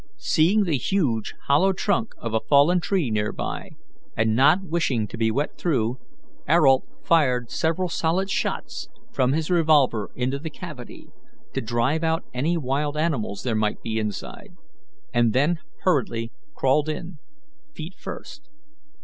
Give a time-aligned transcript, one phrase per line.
[0.17, 3.31] Seeing the huge, hollow trunk of a fallen tree near,
[4.17, 5.99] and not wishing to be wet through,
[6.49, 11.11] Ayrault fired several solid shots from his revolver into the cavity,
[11.53, 14.55] to drive out any wild animals there might be inside,
[15.13, 17.19] and then hurriedly crawled in,
[17.75, 18.49] feet first.